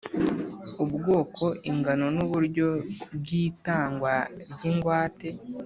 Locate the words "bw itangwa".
3.19-4.13